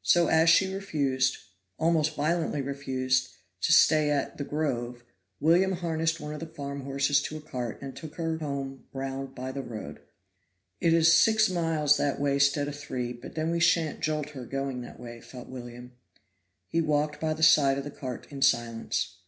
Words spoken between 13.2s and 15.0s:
then we shan't jolt her going that